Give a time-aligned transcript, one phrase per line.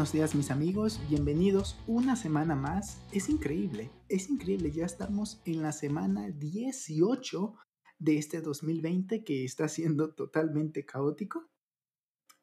[0.00, 3.02] Buenos días mis amigos, bienvenidos una semana más.
[3.12, 7.54] Es increíble, es increíble, ya estamos en la semana 18
[7.98, 11.50] de este 2020 que está siendo totalmente caótico.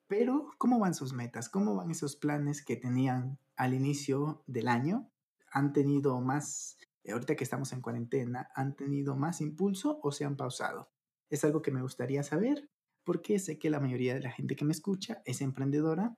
[0.05, 1.49] Pero, ¿cómo van sus metas?
[1.49, 5.09] ¿Cómo van esos planes que tenían al inicio del año?
[5.51, 10.25] ¿Han tenido más, eh, ahorita que estamos en cuarentena, han tenido más impulso o se
[10.25, 10.91] han pausado?
[11.31, 12.69] Es algo que me gustaría saber
[13.03, 16.15] porque sé que la mayoría de la gente que me escucha es emprendedora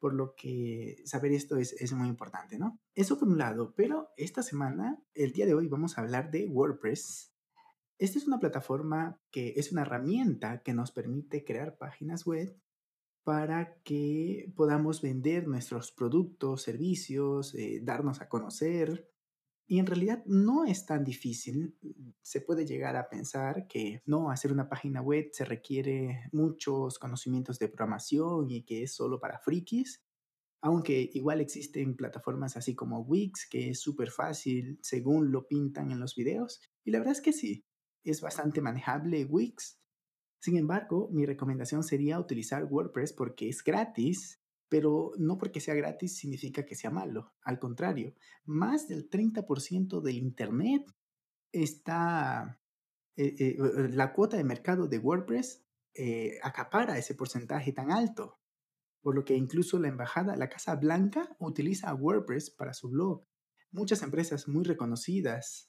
[0.00, 2.80] por lo que saber esto es, es, muy importante, ¿no?
[2.94, 6.46] Eso por un lado, pero esta semana, el día de hoy, vamos a hablar de
[6.46, 7.32] WordPress.
[7.98, 12.58] Esta es una plataforma que es una herramienta que nos permite crear páginas web
[13.24, 19.09] para que podamos vender nuestros productos, servicios, eh, darnos a conocer,
[19.70, 21.78] y en realidad no es tan difícil.
[22.22, 27.60] Se puede llegar a pensar que no, hacer una página web se requiere muchos conocimientos
[27.60, 30.02] de programación y que es solo para frikis.
[30.60, 36.00] Aunque igual existen plataformas así como Wix, que es súper fácil según lo pintan en
[36.00, 36.60] los videos.
[36.84, 37.64] Y la verdad es que sí,
[38.02, 39.80] es bastante manejable Wix.
[40.40, 44.39] Sin embargo, mi recomendación sería utilizar WordPress porque es gratis
[44.70, 47.34] pero no porque sea gratis significa que sea malo.
[47.42, 50.86] Al contrario, más del 30% del Internet
[51.50, 52.60] está,
[53.16, 55.66] eh, eh, eh, la cuota de mercado de WordPress
[56.42, 58.38] acapara ese porcentaje tan alto.
[59.02, 63.26] Por lo que incluso la embajada, la Casa Blanca, utiliza WordPress para su blog.
[63.72, 65.68] Muchas empresas muy reconocidas.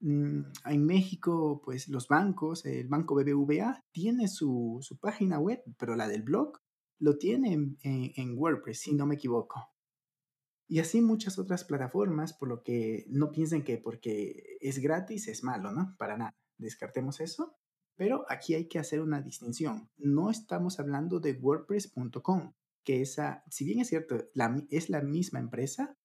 [0.00, 5.96] Mm, en México, pues los bancos, el banco BBVA tiene su, su página web, pero
[5.96, 6.58] la del blog
[6.98, 9.70] lo tiene en, WordPress, si no me equivoco.
[10.66, 15.42] Y así muchas otras plataformas, por lo que no piensen que porque es gratis es
[15.42, 15.96] malo, ¿no?
[15.98, 16.36] Para nada.
[16.58, 17.56] Descartemos eso.
[17.96, 19.90] Pero aquí hay que hacer una distinción.
[19.96, 22.52] No estamos hablando de WordPress.com,
[22.84, 24.16] que esa, si bien es cierto,
[24.70, 25.96] es la misma empresa,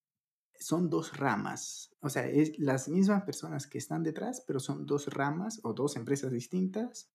[0.60, 1.94] son dos ramas.
[2.00, 5.96] O sea, es las mismas personas que están detrás, pero son dos ramas o dos
[5.96, 7.13] empresas distintas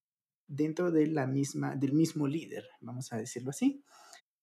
[0.49, 3.85] dentro de la misma, del mismo líder, vamos a decirlo así,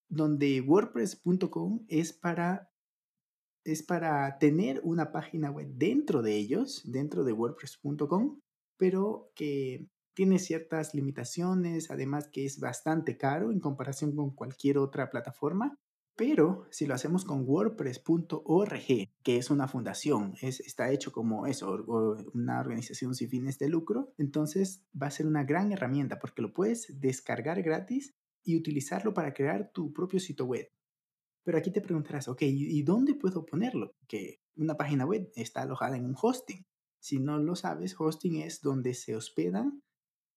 [0.08, 2.72] donde WordPress.com es para,
[3.64, 8.40] es para tener una página web dentro de ellos, dentro de WordPress.com,
[8.78, 15.10] pero que tiene ciertas limitaciones, además que es bastante caro en comparación con cualquier otra
[15.10, 15.78] plataforma.
[16.18, 21.84] Pero si lo hacemos con WordPress.org, que es una fundación, es, está hecho como eso,
[22.34, 26.54] una organización sin fines de lucro, entonces va a ser una gran herramienta porque lo
[26.54, 28.16] puedes descargar gratis
[28.46, 30.72] y utilizarlo para crear tu propio sitio web.
[31.44, 33.92] Pero aquí te preguntarás, ok, ¿y dónde puedo ponerlo?
[34.08, 36.66] Que una página web está alojada en un hosting.
[37.00, 39.84] Si no lo sabes, hosting es donde se hospedan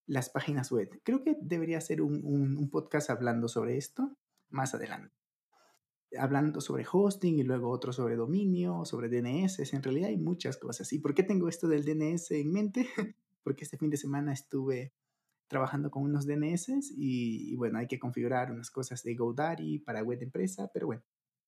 [0.05, 0.89] las páginas web.
[1.03, 4.17] Creo que debería ser un, un podcast hablando sobre esto
[4.49, 5.18] más adelante
[6.17, 9.73] hablando sobre hosting y luego otro sobre dominio, sobre DNS.
[9.73, 10.91] En realidad hay muchas cosas.
[10.93, 12.87] ¿Y por qué tengo esto del DNS en mente?
[13.43, 14.93] Porque este fin de semana estuve
[15.47, 20.19] trabajando con unos DNS y, bueno, hay que configurar unas cosas de GoDaddy para web
[20.19, 21.03] de empresa, pero bueno,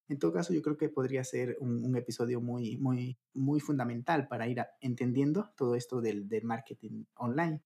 [0.09, 4.47] en todo caso yo creo que podría ser un, episodio muy, muy, muy fundamental para
[4.47, 7.61] ir entendiendo todo esto del, del marketing online.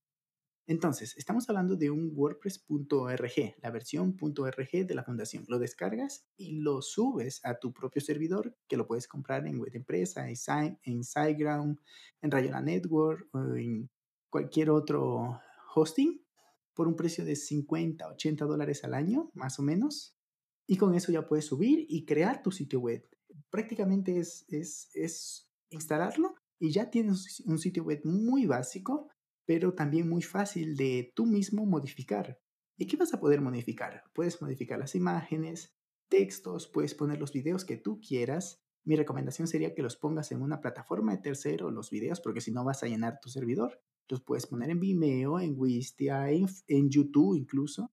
[0.68, 5.46] Entonces, estamos hablando de un WordPress.org, la versión .org de la fundación.
[5.48, 9.76] Lo descargas y lo subes a tu propio servidor, que lo puedes comprar en Web
[9.76, 11.80] Empresa, en SiteGround,
[12.22, 13.92] en Rayola Network o en
[14.32, 15.40] cualquier otro
[15.76, 16.26] hosting
[16.74, 20.18] por un precio de 50, 80 dólares al año, más o menos.
[20.66, 23.08] Y con eso ya puedes subir y crear tu sitio web.
[23.52, 29.10] Prácticamente es, es, es instalarlo y ya tienes un sitio web muy básico
[29.46, 32.40] pero también muy fácil de tú mismo modificar.
[32.78, 34.04] ¿Y qué vas a poder modificar?
[34.14, 35.76] Puedes modificar las imágenes,
[36.10, 38.62] textos, puedes poner los videos que tú quieras.
[38.84, 42.52] Mi recomendación sería que los pongas en una plataforma de tercero, los videos, porque si
[42.52, 43.82] no vas a llenar tu servidor.
[44.08, 47.92] Los puedes poner en Vimeo, en Wistia, en, en YouTube incluso,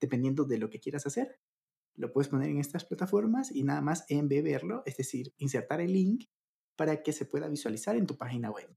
[0.00, 1.40] dependiendo de lo que quieras hacer.
[1.96, 6.24] Lo puedes poner en estas plataformas y nada más embeberlo, es decir, insertar el link
[6.76, 8.74] para que se pueda visualizar en tu página web.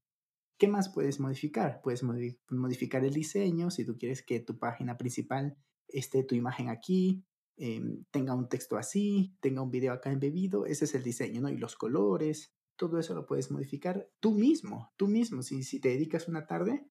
[0.58, 1.82] ¿Qué más puedes modificar?
[1.82, 5.58] Puedes modificar el diseño, si tú quieres que tu página principal
[5.88, 7.26] esté tu imagen aquí,
[7.58, 11.50] em, tenga un texto así, tenga un video acá embebido, ese es el diseño, ¿no?
[11.50, 15.90] Y los colores, todo eso lo puedes modificar tú mismo, tú mismo, si, si te
[15.90, 16.88] dedicas una tarde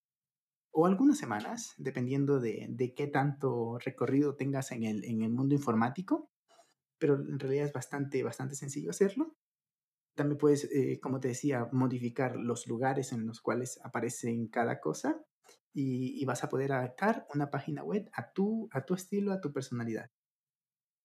[0.72, 5.54] o algunas semanas, dependiendo de, de qué tanto recorrido tengas en el, en el mundo
[5.54, 6.30] informático,
[6.98, 9.36] pero en realidad es bastante, bastante sencillo hacerlo.
[10.14, 15.24] También puedes, eh, como te decía, modificar los lugares en los cuales aparece cada cosa
[15.72, 19.40] y, y, vas a poder adaptar una página web a tu, a tu estilo, a
[19.40, 20.10] tu personalidad.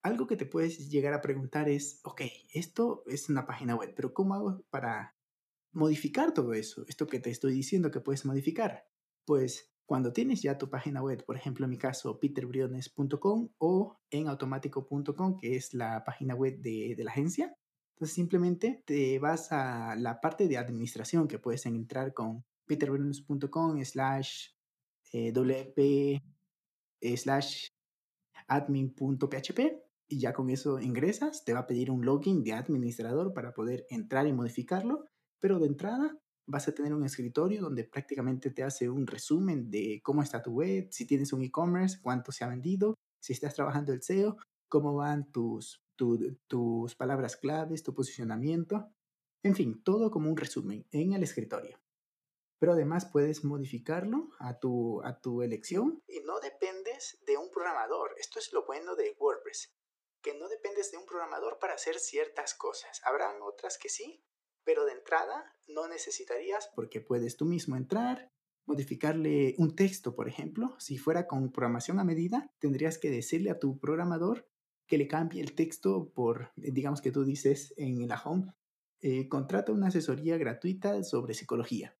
[0.04, 2.22] Algo que te puedes llegar a preguntar es, ok,
[2.54, 5.16] esto es una página web, pero ¿cómo hago para
[5.72, 6.84] modificar todo eso?
[6.88, 8.88] Esto que te estoy diciendo que puedes modificar.
[9.26, 14.28] Pues cuando tienes ya tu página web, por ejemplo en mi caso peterbriones.com o en
[14.28, 17.58] automático.com, que es la página web de, de la agencia,
[17.98, 24.50] entonces simplemente te vas a la parte de administración que puedes entrar con peterbriones.com slash
[25.14, 26.22] eh, wp
[27.18, 27.70] slash
[28.48, 29.60] admin.php
[30.10, 33.88] y ya con eso ingresas, te va a pedir un login de administrador para poder
[33.90, 35.06] entrar y modificarlo,
[35.40, 40.02] pero de entrada vas a tener un escritorio donde prácticamente te hace un resumen de
[40.04, 43.92] cómo está tu web, si tienes un e-commerce, cuánto se ha vendido, si estás trabajando
[43.92, 44.38] el SEO,
[44.70, 48.90] cómo van tus tus palabras claves, tu posicionamiento,
[49.44, 51.80] en fin, todo como un resumen en el escritorio.
[52.60, 58.16] Pero además puedes modificarlo a tu, a tu elección y no dependes de un programador.
[58.18, 59.74] Esto es lo bueno de WordPress,
[60.22, 63.02] que no dependes de un programador para hacer ciertas cosas.
[63.04, 64.24] Habrán otras que sí,
[64.64, 68.32] pero de entrada no necesitarías porque puedes tú mismo entrar,
[68.66, 70.76] modificarle un texto, por ejemplo.
[70.80, 74.50] Si fuera con programación a medida, tendrías que decirle a tu programador
[74.88, 78.54] que le cambie el texto por, digamos que tú dices en la home,
[79.02, 81.96] eh, contrata una asesoría gratuita sobre psicología.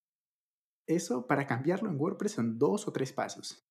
[0.88, 3.68] Eso para cambiarlo en WordPress son dos o tres pasos.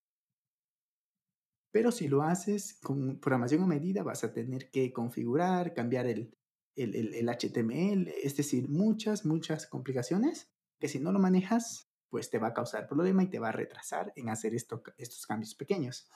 [1.72, 6.36] Pero si lo haces con programación a medida, vas a tener que configurar, cambiar el,
[6.74, 12.38] el, el, HTML, es decir, muchas, muchas complicaciones que si no lo manejas, pues te
[12.38, 16.08] va a causar problema y te va a retrasar en hacer esto, estos cambios pequeños.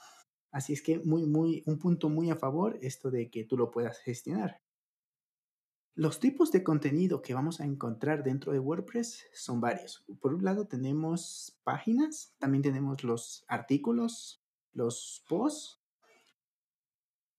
[0.51, 3.71] Así es que muy, muy, un punto muy a favor esto de que tú lo
[3.71, 4.61] puedas gestionar.
[5.95, 10.05] Los tipos de contenido que vamos a encontrar dentro de WordPress son varios.
[10.19, 14.41] Por un lado tenemos páginas, también tenemos los artículos,
[14.73, 15.81] los posts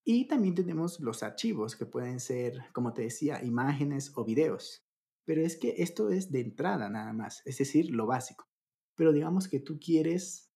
[0.04, 4.84] y también tenemos los archivos que pueden ser, como te decía, imágenes o videos.
[5.24, 8.48] Pero es que esto es de entrada nada más, es decir, lo básico.
[8.96, 10.50] Pero digamos que tú quieres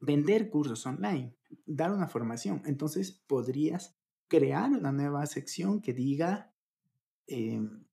[0.00, 1.35] vender cursos online,
[1.66, 2.62] dar una formación.
[2.66, 3.96] Entonces podrías
[4.28, 6.54] crear una nueva sección que diga
[7.26, 7.84] em,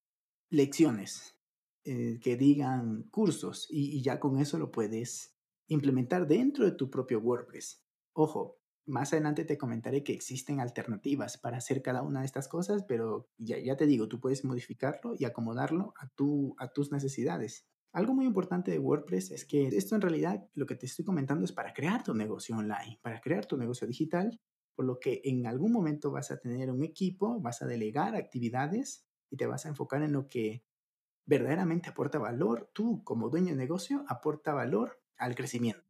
[0.50, 1.38] lecciones,
[1.84, 5.36] eh, que digan cursos y, y ya con eso lo puedes
[5.68, 7.84] implementar dentro de tu propio WordPress.
[8.14, 12.84] Ojo, más adelante te comentaré que existen alternativas para hacer cada una de estas cosas,
[12.84, 17.66] pero ya, ya te digo, tú puedes modificarlo y acomodarlo a, tu, a tus necesidades.
[17.94, 21.46] Algo muy importante de WordPress es que esto en realidad lo que te estoy comentando
[21.46, 24.42] es para crear tu negocio online, para crear tu negocio digital,
[24.76, 29.06] por lo que en algún momento vas a tener un equipo, vas a delegar actividades
[29.30, 30.66] y te vas a enfocar en lo que
[31.28, 32.72] verdaderamente aporta valor.
[32.74, 35.86] Tú como dueño de negocio aporta valor al crecimiento.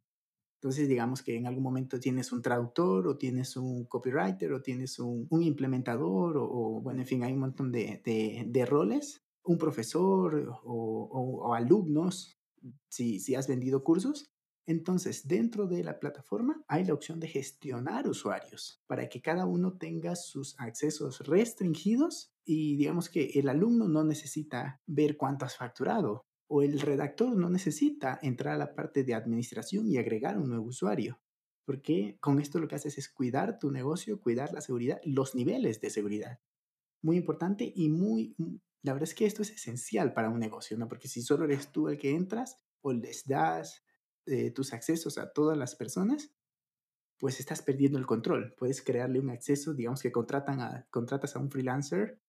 [0.56, 5.00] Entonces, digamos que en algún momento tienes un traductor o tienes un copywriter o tienes
[5.00, 12.38] un, implementador o, bueno, en fin, hay un montón de roles un profesor o, alumnos,
[12.90, 14.34] si, si has vendido cursos,
[14.66, 19.78] entonces, dentro de la plataforma hay la opción de gestionar usuarios para que cada uno
[19.78, 26.26] tenga sus accesos restringidos y digamos que el alumno no necesita ver cuánto has facturado
[26.48, 30.68] o el redactor no necesita entrar a la parte de administración y agregar un nuevo
[30.68, 31.20] usuario.
[31.66, 35.82] Porque con esto lo que haces es cuidar tu negocio, cuidar la seguridad, los niveles
[35.82, 36.40] de seguridad.
[37.04, 38.36] Muy importante y muy
[38.84, 40.90] la verdad es que esto es esencial para un negocio, ¿no?
[40.90, 43.86] Porque si solo eres tú el que entras o les das
[44.26, 46.36] eh, tus accesos a todas las personas,
[47.18, 48.54] pues estás perdiendo el control.
[48.58, 52.20] Puedes crearle un acceso, digamos que contratan a, contratas a un freelancer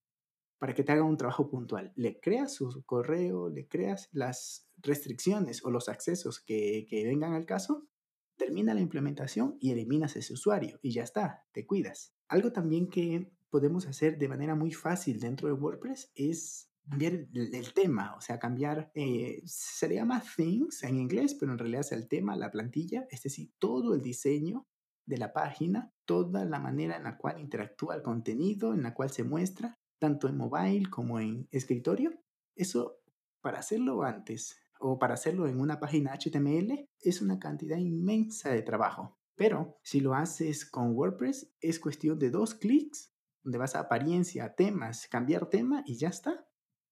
[0.58, 1.92] para que te haga un trabajo puntual.
[1.96, 7.46] Le creas su correo, le creas las restricciones o los accesos que, que vengan al
[7.46, 7.88] caso,
[8.36, 12.14] termina la implementación y eliminas ese usuario y ya está, te cuidas.
[12.28, 17.72] Algo también que podemos hacer de manera muy fácil dentro de WordPress es cambiar el,
[17.72, 21.92] tema, o sea, cambiar, eh, se le llama things en inglés, pero en realidad es
[21.92, 24.66] el tema, la plantilla, es decir, todo el diseño
[25.06, 29.10] de la página, toda la manera en la cual interactúa el contenido, en la cual
[29.10, 32.10] se muestra, tanto en mobile como en escritorio.
[32.56, 32.98] Eso,
[33.40, 38.62] para hacerlo antes o para hacerlo en una página HTML, es una cantidad inmensa de
[38.62, 39.16] trabajo.
[39.36, 43.13] Pero si lo haces con WordPress, es cuestión de dos clics,
[43.44, 46.46] donde vas a apariencia, temas, cambiar tema y ya está.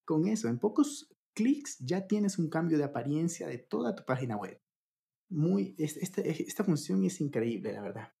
[0.05, 4.37] Con eso, en pocos clics ya tienes un cambio de apariencia de toda tu página
[4.37, 4.61] web.
[5.29, 8.13] Muy, esta, esta función es increíble, la verdad.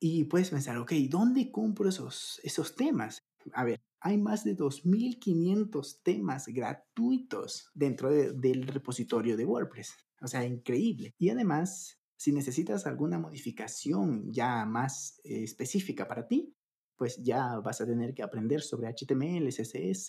[0.00, 3.22] Y puedes pensar, ok, ¿dónde compro esos, esos temas?
[3.52, 9.94] A ver, hay más de 2.500 temas gratuitos dentro del repositorio de WordPress.
[10.20, 11.14] O sea, increíble.
[11.18, 16.54] Y además, si necesitas alguna modificación ya más eh, específica para ti,
[16.96, 20.08] pues ya vas a tener que aprender sobre HTML, CSS,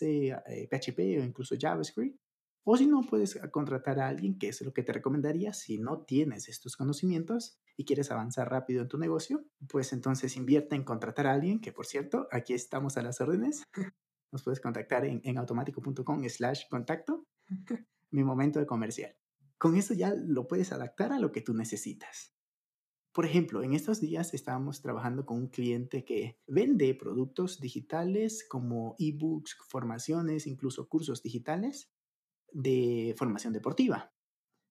[0.70, 2.20] PHP eh, o incluso JavaScript.
[2.68, 6.02] O si no, puedes contratar a alguien, que es lo que te recomendaría si no
[6.02, 11.28] tienes estos conocimientos y quieres avanzar rápido en tu negocio, pues entonces invierte en contratar
[11.28, 13.64] a alguien, que por cierto, aquí estamos a las órdenes.
[14.32, 17.28] Nos puedes contactar en, en automático.com slash contacto.
[18.12, 19.16] Mi momento de comercial.
[19.58, 22.35] Con eso ya lo puedes adaptar a lo que tú necesitas.
[23.16, 28.94] Por ejemplo, en estos días estábamos trabajando con un cliente que vende productos digitales como
[29.00, 31.94] ebooks, formaciones, incluso cursos digitales
[32.52, 34.14] de formación deportiva.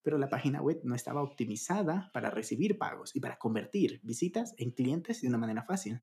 [0.02, 4.72] Pero la página web no estaba optimizada para recibir pagos y para convertir visitas en
[4.72, 6.02] clientes de una manera fácil.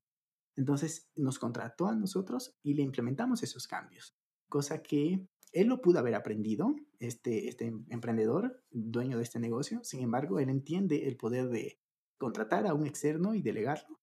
[0.56, 4.16] Entonces nos contrató a nosotros y le implementamos esos cambios,
[4.48, 9.84] cosa que él lo pudo haber aprendido, este, este emprendedor, dueño de este negocio.
[9.84, 11.81] Sin embargo, él entiende el poder de
[12.22, 14.00] contratar a un externo y delegarlo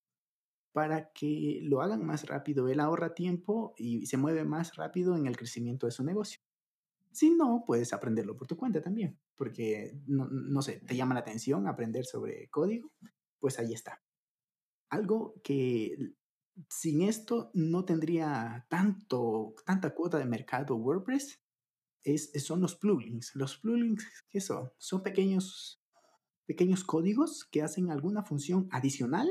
[0.73, 2.67] para que lo hagan más rápido.
[2.67, 6.41] Él ahorra tiempo y se mueve más rápido en el crecimiento de su negocio.
[7.13, 11.21] Si no, puedes aprenderlo por tu cuenta también, porque no, no sé, te llama la
[11.21, 12.91] atención aprender sobre código,
[13.39, 14.03] pues ahí está.
[14.89, 15.95] Algo que
[16.67, 21.41] sin esto no tendría tanto, tanta cuota de mercado WordPress
[22.03, 23.33] es, son los plugins.
[23.33, 24.73] Los plugins, ¿qué son?
[24.77, 25.78] Son pequeños
[26.50, 29.29] pequeños códigos que hacen alguna función adicional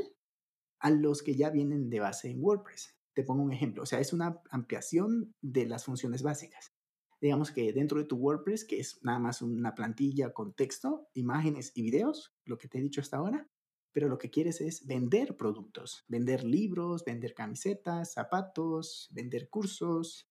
[0.78, 2.96] a los que ya vienen de base en WordPress.
[3.12, 6.76] Te pongo un ejemplo, o sea, es una ampliación de las funciones básicas.
[7.20, 11.72] Digamos que dentro de tu WordPress, que es nada más una plantilla con texto, imágenes
[11.74, 13.50] y videos, lo que te he dicho hasta ahora,
[13.90, 20.30] pero lo que quieres es vender productos, vender libros, vender camisetas, zapatos, vender cursos,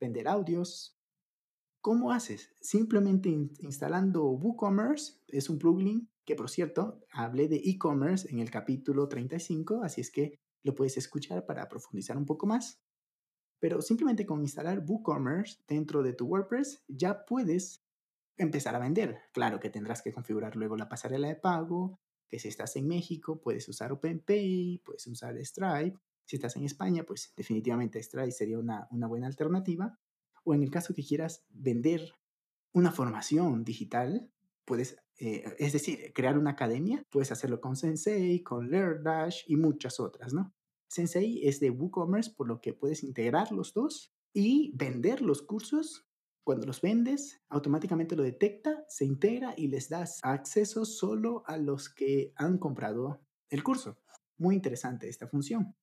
[0.00, 0.98] vender audios,
[1.82, 2.54] ¿Cómo haces?
[2.60, 9.08] Simplemente instalando WooCommerce, es un plugin que por cierto hablé de e-commerce en el capítulo
[9.08, 12.80] 35, así es que lo puedes escuchar para profundizar un poco más.
[13.58, 17.84] Pero simplemente con instalar WooCommerce dentro de tu WordPress ya puedes
[18.36, 19.18] empezar a vender.
[19.32, 21.98] Claro que tendrás que configurar luego la pasarela de pago,
[22.28, 25.98] que si estás en México puedes usar OpenPay, puedes usar Stripe.
[26.26, 29.98] Si estás en España, pues definitivamente Stripe sería una, una buena alternativa
[30.44, 32.12] o en el caso que quieras vender
[32.72, 34.30] una formación digital,
[34.64, 40.00] puedes, eh, es decir, crear una academia, puedes hacerlo con Sensei, con LearnDash y muchas
[40.00, 40.54] otras, ¿no?
[40.88, 46.06] Sensei es de WooCommerce, por lo que puedes integrar los dos y vender los cursos.
[46.44, 51.88] Cuando los vendes, automáticamente lo detecta, se integra y les das acceso solo a los
[51.88, 53.96] que han comprado el curso.
[54.38, 55.76] Muy interesante esta función.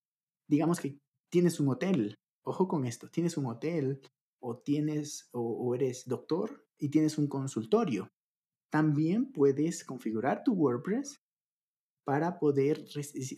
[0.48, 1.00] Digamos que
[1.30, 4.02] tienes un hotel, ojo con esto, tienes un hotel
[4.40, 8.12] o tienes o, eres doctor y tienes un consultorio.
[8.72, 11.22] También puedes configurar tu WordPress
[12.06, 12.86] para poder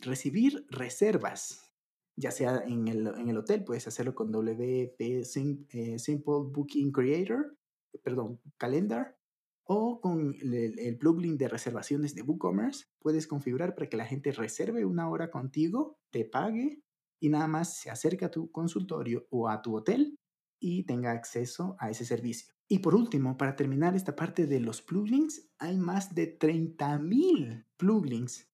[0.01, 1.73] recibir reservas,
[2.15, 7.57] ya sea en el, en el, hotel, puedes hacerlo con WP eh, Simple Booking Creator,
[8.03, 9.17] perdón, Calendar,
[9.65, 14.85] o con el, plugin de reservaciones de WooCommerce, puedes configurar para que la gente reserve
[14.85, 16.81] una hora contigo, te pague
[17.21, 20.17] y nada más se acerca a tu consultorio o a tu hotel
[20.61, 22.53] y tenga acceso a ese servicio.
[22.69, 28.47] Y por último, para terminar esta parte de los plugins, hay más de 30.000 plugins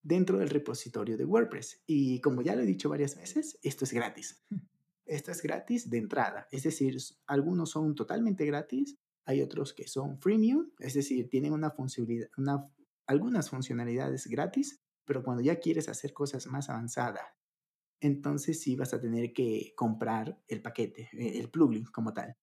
[0.00, 1.82] dentro del repositorio de WordPress.
[1.86, 4.42] Y como ya lo he dicho varias veces, esto es gratis.
[5.04, 6.96] Esto es gratis de entrada, es decir,
[7.26, 12.70] algunos son totalmente gratis, hay otros que son freemium, es decir, tienen una funcionalidad, una,
[13.06, 17.24] algunas funcionalidades gratis, pero cuando ya quieres hacer cosas más avanzadas
[18.02, 22.36] entonces sí vas a tener que comprar el paquete, eh, el plugin como tal.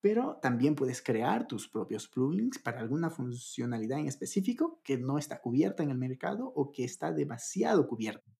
[0.00, 5.42] Pero también puedes crear tus propios plugins para alguna funcionalidad en específico que no está
[5.42, 8.34] cubierta en el mercado o que está demasiado cubierta.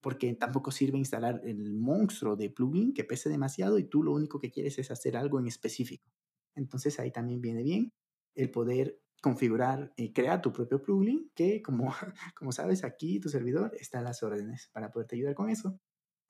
[0.00, 4.40] Porque tampoco sirve instalar el monstruo de plugin que pese demasiado y tú lo único
[4.40, 6.10] que quieres es hacer algo en específico.
[6.56, 7.92] Entonces ahí también viene bien
[8.34, 11.92] el poder configurar y crear tu propio plugin que como,
[12.36, 15.78] como sabes aquí tu servidor está a las órdenes para poderte ayudar con eso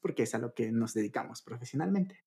[0.03, 2.27] porque es a lo que nos dedicamos profesionalmente.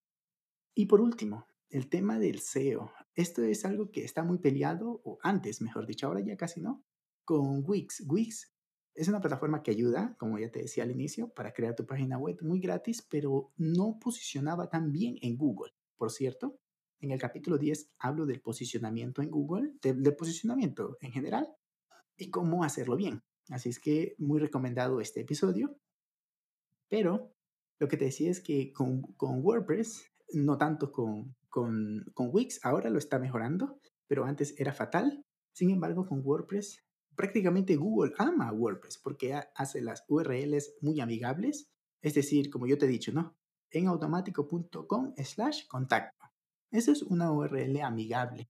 [0.74, 2.92] Y por último, el tema del SEO.
[3.14, 6.84] Esto es algo que está muy peleado, o antes, mejor dicho, ahora ya casi no,
[7.24, 8.04] con Wix.
[8.08, 8.54] Wix
[8.94, 12.18] Es una plataforma que ayuda, como ya te decía al inicio, para crear tu página
[12.18, 15.74] web muy gratis, pero no posicionaba tan bien en Google.
[15.98, 16.60] Por cierto,
[17.02, 21.54] en el capítulo 10 hablo del posicionamiento en Google, del posicionamiento en general
[22.16, 23.22] y cómo hacerlo bien.
[23.50, 25.78] Así es que muy recomendado este episodio.
[26.88, 27.35] Pero
[27.80, 32.60] lo que te decía es que con, con WordPress, no tanto con, con, con Wix,
[32.64, 35.24] ahora lo está mejorando, pero antes era fatal.
[35.54, 41.70] Sin embargo, con WordPress prácticamente Google ama WordPress porque hace las URLs muy amigables.
[42.02, 43.36] Es decir, como yo te he dicho, ¿no?
[43.72, 46.26] En automático.com slash contacto.
[46.72, 48.50] Esa es una URL amigable.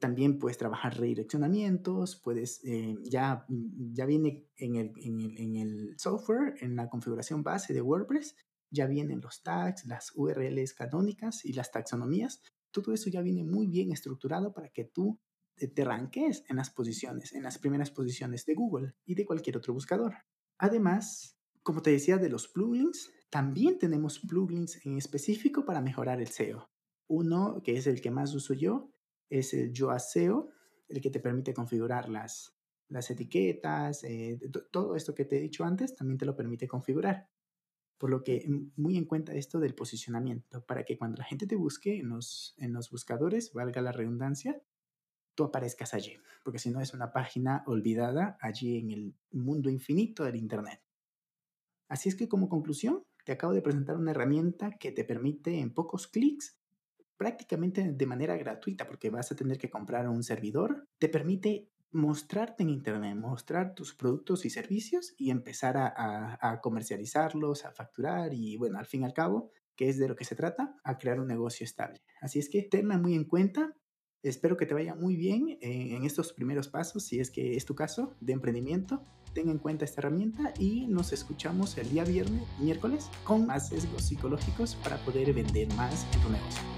[0.00, 5.94] También puedes trabajar redireccionamientos, puedes, eh, ya, ya viene en el, en, el, en el
[5.98, 8.36] software, en la configuración base de WordPress,
[8.70, 12.42] ya vienen los tags, las URLs canónicas y las taxonomías.
[12.70, 15.18] Todo eso ya viene muy bien estructurado para que tú
[15.56, 19.74] te ranques en las posiciones, en las primeras posiciones de Google y de cualquier otro
[19.74, 20.14] buscador.
[20.58, 26.28] Además, como te decía de los plugins, también tenemos plugins en específico para mejorar el
[26.28, 26.70] SEO.
[27.08, 28.90] Uno, que es el que más uso yo,
[29.28, 30.50] es el Yoast SEO,
[30.88, 32.56] el que te permite configurar las,
[32.88, 34.38] las etiquetas, eh,
[34.70, 37.28] todo esto que te he dicho antes, también te lo permite configurar.
[37.98, 41.56] Por lo que muy en cuenta esto del posicionamiento, para que cuando la gente te
[41.56, 44.62] busque en los, en los buscadores, valga la redundancia,
[45.34, 50.24] tú aparezcas allí, porque si no es una página olvidada allí en el mundo infinito
[50.24, 50.80] del Internet.
[51.88, 55.72] Así es que como conclusión, te acabo de presentar una herramienta que te permite en
[55.72, 56.57] pocos clics,
[57.18, 62.62] prácticamente de manera gratuita, porque vas a tener que comprar un servidor, te permite mostrarte
[62.62, 68.78] en Internet, mostrar tus productos y servicios y empezar a, comercializarlos, a facturar y bueno,
[68.78, 71.28] al fin y al cabo, que es de lo que se trata, a crear un
[71.28, 72.00] negocio estable.
[72.20, 73.74] Así es que tenla muy en cuenta
[74.22, 77.76] Espero que te vaya muy bien en estos primeros pasos, si es que es tu
[77.76, 79.04] caso, de emprendimiento.
[79.32, 84.02] Ten en cuenta esta herramienta y nos escuchamos el día viernes, miércoles, con más sesgos
[84.02, 86.77] psicológicos para poder vender más en tu negocio.